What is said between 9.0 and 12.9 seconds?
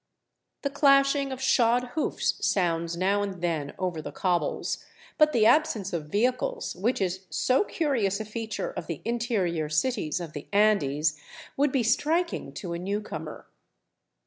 interior cities of the Andes, would be striking to a